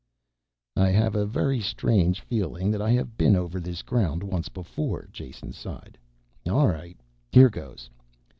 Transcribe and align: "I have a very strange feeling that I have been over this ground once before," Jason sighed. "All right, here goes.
"I 0.75 0.89
have 0.89 1.13
a 1.13 1.27
very 1.27 1.61
strange 1.61 2.21
feeling 2.21 2.71
that 2.71 2.81
I 2.81 2.89
have 2.93 3.17
been 3.17 3.35
over 3.35 3.59
this 3.59 3.83
ground 3.83 4.23
once 4.23 4.49
before," 4.49 5.07
Jason 5.11 5.53
sighed. 5.53 5.95
"All 6.49 6.67
right, 6.69 6.97
here 7.31 7.51
goes. 7.51 7.87